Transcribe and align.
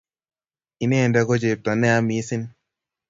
inende 0.83 1.19
ko 1.27 1.33
chepto 1.41 1.71
neya 1.79 1.99
mising 2.07 2.43